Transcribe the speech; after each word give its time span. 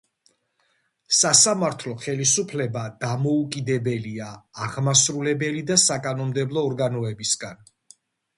სასამართლო 1.17 1.93
ხელისუფლება 2.05 2.85
დამოუკიდებელია 3.03 4.31
აღმასრულებელი 4.69 5.63
და 5.69 5.79
საკანონმდებლო 5.85 6.65
ორგანოებისგან. 6.73 7.65